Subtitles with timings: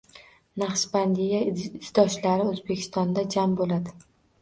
[0.63, 3.99] Naqshbandiya izdoshlari O‘zbekistonda jam bo‘ladi